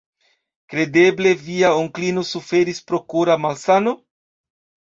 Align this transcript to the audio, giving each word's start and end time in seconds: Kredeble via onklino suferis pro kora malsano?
Kredeble 0.73 1.33
via 1.49 1.69
onklino 1.83 2.25
suferis 2.31 2.83
pro 2.89 3.03
kora 3.15 3.39
malsano? 3.47 3.97